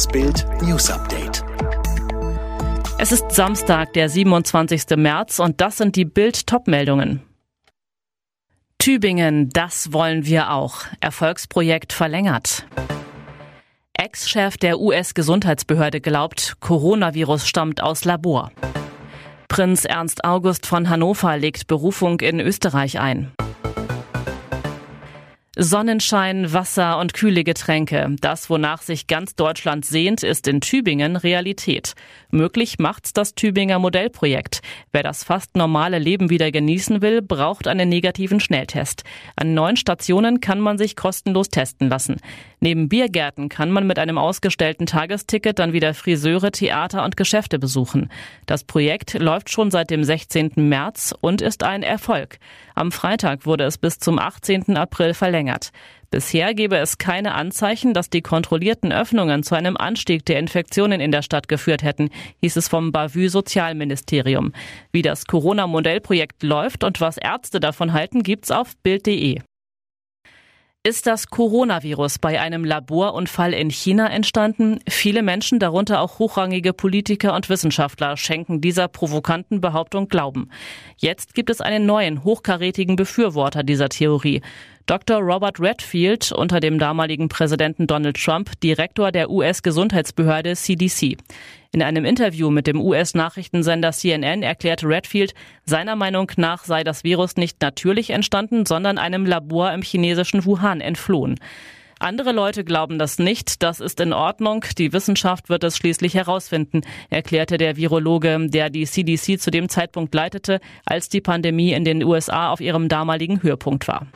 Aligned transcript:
Das 0.00 0.08
Bild 0.08 0.46
News 0.62 0.90
Update. 0.90 1.44
Es 2.96 3.12
ist 3.12 3.32
Samstag, 3.32 3.92
der 3.92 4.08
27. 4.08 4.96
März 4.96 5.38
und 5.40 5.60
das 5.60 5.76
sind 5.76 5.94
die 5.94 6.06
Bild 6.06 6.46
Topmeldungen. 6.46 7.20
Tübingen, 8.78 9.50
das 9.50 9.92
wollen 9.92 10.24
wir 10.24 10.52
auch. 10.52 10.86
Erfolgsprojekt 11.02 11.92
verlängert. 11.92 12.64
Ex-Chef 13.92 14.56
der 14.56 14.80
US-Gesundheitsbehörde 14.80 16.00
glaubt, 16.00 16.56
Coronavirus 16.60 17.46
stammt 17.46 17.82
aus 17.82 18.06
Labor. 18.06 18.52
Prinz 19.48 19.84
Ernst 19.84 20.24
August 20.24 20.64
von 20.64 20.88
Hannover 20.88 21.36
legt 21.36 21.66
Berufung 21.66 22.20
in 22.20 22.40
Österreich 22.40 23.00
ein. 23.00 23.32
Sonnenschein, 25.56 26.52
Wasser 26.52 26.98
und 27.00 27.12
kühle 27.12 27.42
Getränke. 27.42 28.14
Das, 28.20 28.50
wonach 28.50 28.82
sich 28.82 29.08
ganz 29.08 29.34
Deutschland 29.34 29.84
sehnt, 29.84 30.22
ist 30.22 30.46
in 30.46 30.60
Tübingen 30.60 31.16
Realität. 31.16 31.94
Möglich 32.30 32.78
macht's 32.78 33.12
das 33.12 33.34
Tübinger 33.34 33.80
Modellprojekt. 33.80 34.60
Wer 34.92 35.02
das 35.02 35.24
fast 35.24 35.56
normale 35.56 35.98
Leben 35.98 36.30
wieder 36.30 36.52
genießen 36.52 37.02
will, 37.02 37.20
braucht 37.20 37.66
einen 37.66 37.88
negativen 37.88 38.38
Schnelltest. 38.38 39.02
An 39.34 39.52
neun 39.52 39.76
Stationen 39.76 40.40
kann 40.40 40.60
man 40.60 40.78
sich 40.78 40.94
kostenlos 40.94 41.48
testen 41.48 41.88
lassen. 41.88 42.18
Neben 42.60 42.88
Biergärten 42.88 43.48
kann 43.48 43.72
man 43.72 43.88
mit 43.88 43.98
einem 43.98 44.18
ausgestellten 44.18 44.86
Tagesticket 44.86 45.58
dann 45.58 45.72
wieder 45.72 45.94
Friseure, 45.94 46.52
Theater 46.52 47.02
und 47.04 47.16
Geschäfte 47.16 47.58
besuchen. 47.58 48.08
Das 48.46 48.62
Projekt 48.62 49.14
läuft 49.14 49.50
schon 49.50 49.72
seit 49.72 49.90
dem 49.90 50.04
16. 50.04 50.52
März 50.56 51.12
und 51.20 51.42
ist 51.42 51.64
ein 51.64 51.82
Erfolg. 51.82 52.38
Am 52.76 52.92
Freitag 52.92 53.46
wurde 53.46 53.64
es 53.64 53.78
bis 53.78 53.98
zum 53.98 54.20
18. 54.20 54.76
April 54.76 55.12
verlängert 55.12 55.39
verlängert. 55.40 55.70
Bisher 56.10 56.54
gebe 56.54 56.76
es 56.76 56.98
keine 56.98 57.34
Anzeichen, 57.34 57.94
dass 57.94 58.10
die 58.10 58.20
kontrollierten 58.20 58.92
Öffnungen 58.92 59.42
zu 59.42 59.54
einem 59.54 59.76
Anstieg 59.76 60.24
der 60.26 60.38
Infektionen 60.38 61.00
in 61.00 61.12
der 61.12 61.22
Stadt 61.22 61.46
geführt 61.48 61.82
hätten, 61.82 62.10
hieß 62.40 62.56
es 62.56 62.68
vom 62.68 62.90
Bavü 62.90 63.28
Sozialministerium. 63.28 64.52
Wie 64.92 65.02
das 65.02 65.26
Corona-Modellprojekt 65.26 66.42
läuft 66.42 66.82
und 66.82 67.00
was 67.00 67.16
Ärzte 67.16 67.60
davon 67.60 67.92
halten, 67.92 68.22
gibt's 68.22 68.50
auf 68.50 68.76
Bild.de. 68.82 69.40
Ist 70.82 71.06
das 71.06 71.26
Coronavirus 71.26 72.18
bei 72.20 72.40
einem 72.40 72.64
Laborunfall 72.64 73.52
in 73.52 73.68
China 73.68 74.08
entstanden? 74.08 74.78
Viele 74.88 75.22
Menschen, 75.22 75.58
darunter 75.58 76.00
auch 76.00 76.18
hochrangige 76.18 76.72
Politiker 76.72 77.34
und 77.34 77.50
Wissenschaftler, 77.50 78.16
schenken 78.16 78.62
dieser 78.62 78.88
provokanten 78.88 79.60
Behauptung 79.60 80.08
Glauben. 80.08 80.48
Jetzt 80.96 81.34
gibt 81.34 81.50
es 81.50 81.60
einen 81.60 81.84
neuen, 81.84 82.24
hochkarätigen 82.24 82.96
Befürworter 82.96 83.62
dieser 83.62 83.90
Theorie. 83.90 84.40
Dr. 84.86 85.18
Robert 85.20 85.60
Redfield, 85.60 86.32
unter 86.32 86.60
dem 86.60 86.78
damaligen 86.78 87.28
Präsidenten 87.28 87.86
Donald 87.86 88.16
Trump, 88.16 88.58
Direktor 88.60 89.12
der 89.12 89.30
US-Gesundheitsbehörde 89.30 90.56
CDC. 90.56 91.16
In 91.72 91.82
einem 91.82 92.04
Interview 92.04 92.50
mit 92.50 92.66
dem 92.66 92.80
US-Nachrichtensender 92.80 93.92
CNN 93.92 94.42
erklärte 94.42 94.88
Redfield, 94.88 95.34
seiner 95.64 95.94
Meinung 95.94 96.32
nach 96.36 96.64
sei 96.64 96.82
das 96.82 97.04
Virus 97.04 97.36
nicht 97.36 97.62
natürlich 97.62 98.10
entstanden, 98.10 98.66
sondern 98.66 98.98
einem 98.98 99.24
Labor 99.26 99.72
im 99.72 99.82
chinesischen 99.82 100.44
Wuhan 100.44 100.80
entflohen. 100.80 101.36
Andere 102.00 102.32
Leute 102.32 102.64
glauben 102.64 102.98
das 102.98 103.18
nicht. 103.18 103.62
Das 103.62 103.78
ist 103.78 104.00
in 104.00 104.14
Ordnung. 104.14 104.64
Die 104.78 104.94
Wissenschaft 104.94 105.50
wird 105.50 105.62
es 105.64 105.76
schließlich 105.76 106.14
herausfinden, 106.14 106.80
erklärte 107.10 107.58
der 107.58 107.76
Virologe, 107.76 108.48
der 108.48 108.70
die 108.70 108.86
CDC 108.86 109.38
zu 109.38 109.50
dem 109.50 109.68
Zeitpunkt 109.68 110.14
leitete, 110.14 110.60
als 110.86 111.10
die 111.10 111.20
Pandemie 111.20 111.72
in 111.72 111.84
den 111.84 112.02
USA 112.02 112.50
auf 112.50 112.62
ihrem 112.62 112.88
damaligen 112.88 113.42
Höhepunkt 113.42 113.86
war. 113.86 114.06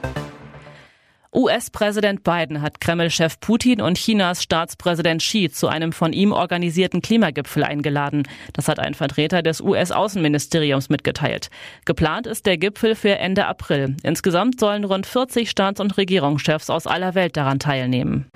US-Präsident 1.36 2.22
Biden 2.22 2.62
hat 2.62 2.80
Kreml-Chef 2.80 3.40
Putin 3.40 3.80
und 3.80 3.98
Chinas 3.98 4.40
Staatspräsident 4.40 5.20
Xi 5.20 5.50
zu 5.50 5.66
einem 5.66 5.92
von 5.92 6.12
ihm 6.12 6.30
organisierten 6.30 7.02
Klimagipfel 7.02 7.64
eingeladen. 7.64 8.22
Das 8.52 8.68
hat 8.68 8.78
ein 8.78 8.94
Vertreter 8.94 9.42
des 9.42 9.60
US-Außenministeriums 9.60 10.90
mitgeteilt. 10.90 11.50
Geplant 11.86 12.28
ist 12.28 12.46
der 12.46 12.56
Gipfel 12.56 12.94
für 12.94 13.18
Ende 13.18 13.46
April. 13.46 13.96
Insgesamt 14.04 14.60
sollen 14.60 14.84
rund 14.84 15.06
40 15.06 15.50
Staats- 15.50 15.80
und 15.80 15.96
Regierungschefs 15.96 16.70
aus 16.70 16.86
aller 16.86 17.16
Welt 17.16 17.36
daran 17.36 17.58
teilnehmen. 17.58 18.26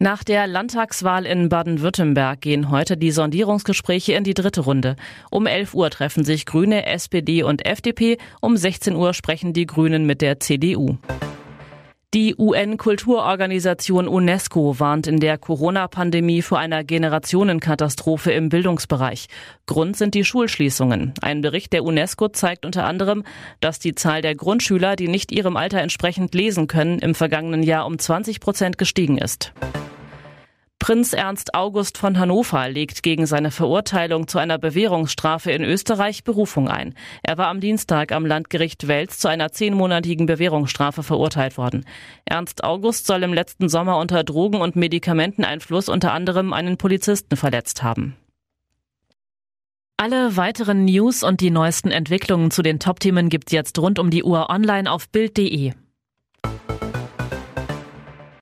Nach 0.00 0.24
der 0.24 0.48
Landtagswahl 0.48 1.26
in 1.26 1.48
Baden-Württemberg 1.48 2.40
gehen 2.40 2.70
heute 2.70 2.96
die 2.96 3.12
Sondierungsgespräche 3.12 4.14
in 4.14 4.24
die 4.24 4.34
dritte 4.34 4.62
Runde. 4.62 4.96
Um 5.30 5.46
11 5.46 5.74
Uhr 5.74 5.90
treffen 5.90 6.24
sich 6.24 6.44
Grüne, 6.44 6.86
SPD 6.86 7.44
und 7.44 7.64
FDP. 7.64 8.18
Um 8.40 8.56
16 8.56 8.96
Uhr 8.96 9.14
sprechen 9.14 9.52
die 9.52 9.66
Grünen 9.66 10.06
mit 10.06 10.22
der 10.22 10.40
CDU. 10.40 10.96
Die 12.12 12.34
UN-Kulturorganisation 12.36 14.08
UNESCO 14.08 14.80
warnt 14.80 15.06
in 15.06 15.20
der 15.20 15.38
Corona-Pandemie 15.38 16.42
vor 16.42 16.58
einer 16.58 16.82
Generationenkatastrophe 16.82 18.32
im 18.32 18.48
Bildungsbereich. 18.48 19.28
Grund 19.66 19.96
sind 19.96 20.14
die 20.14 20.24
Schulschließungen. 20.24 21.14
Ein 21.20 21.40
Bericht 21.40 21.72
der 21.72 21.84
UNESCO 21.84 22.26
zeigt 22.26 22.66
unter 22.66 22.84
anderem, 22.84 23.22
dass 23.60 23.78
die 23.78 23.94
Zahl 23.94 24.22
der 24.22 24.34
Grundschüler, 24.34 24.96
die 24.96 25.06
nicht 25.06 25.30
ihrem 25.30 25.56
Alter 25.56 25.82
entsprechend 25.82 26.34
lesen 26.34 26.66
können, 26.66 26.98
im 26.98 27.14
vergangenen 27.14 27.62
Jahr 27.62 27.86
um 27.86 27.96
20 27.96 28.40
Prozent 28.40 28.76
gestiegen 28.76 29.16
ist. 29.16 29.52
Prinz 30.90 31.12
Ernst 31.12 31.54
August 31.54 31.98
von 31.98 32.18
Hannover 32.18 32.68
legt 32.68 33.04
gegen 33.04 33.24
seine 33.24 33.52
Verurteilung 33.52 34.26
zu 34.26 34.38
einer 34.38 34.58
Bewährungsstrafe 34.58 35.52
in 35.52 35.62
Österreich 35.62 36.24
Berufung 36.24 36.68
ein. 36.68 36.94
Er 37.22 37.38
war 37.38 37.46
am 37.46 37.60
Dienstag 37.60 38.10
am 38.10 38.26
Landgericht 38.26 38.88
Wels 38.88 39.20
zu 39.20 39.28
einer 39.28 39.52
zehnmonatigen 39.52 40.26
Bewährungsstrafe 40.26 41.04
verurteilt 41.04 41.56
worden. 41.56 41.84
Ernst 42.24 42.64
August 42.64 43.06
soll 43.06 43.22
im 43.22 43.32
letzten 43.32 43.68
Sommer 43.68 43.98
unter 43.98 44.24
Drogen- 44.24 44.60
und 44.60 44.74
Medikamenteneinfluss 44.74 45.88
unter 45.88 46.12
anderem 46.12 46.52
einen 46.52 46.76
Polizisten 46.76 47.36
verletzt 47.36 47.84
haben. 47.84 48.16
Alle 49.96 50.36
weiteren 50.36 50.86
News 50.86 51.22
und 51.22 51.40
die 51.40 51.52
neuesten 51.52 51.92
Entwicklungen 51.92 52.50
zu 52.50 52.62
den 52.62 52.80
Top-Themen 52.80 53.28
gibt's 53.28 53.52
jetzt 53.52 53.78
rund 53.78 54.00
um 54.00 54.10
die 54.10 54.24
Uhr 54.24 54.50
online 54.50 54.90
auf 54.90 55.08
Bild.de. 55.08 55.72